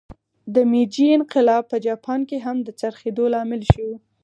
د 0.53 0.55
میجي 0.71 1.07
انقلاب 1.17 1.63
په 1.71 1.77
جاپان 1.87 2.19
کې 2.29 2.37
هم 2.45 2.57
د 2.63 2.69
څرخېدو 2.79 3.25
لامل 3.33 3.61
شو. 3.71 3.89